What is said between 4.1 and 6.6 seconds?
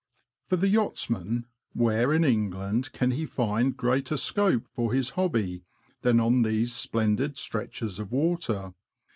scope for his hobby than on